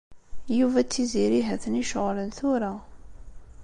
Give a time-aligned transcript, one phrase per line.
[0.57, 2.73] Yuba d Tiziri ha-ten-i ceɣlen tura.